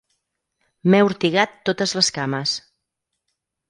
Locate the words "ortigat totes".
1.09-1.97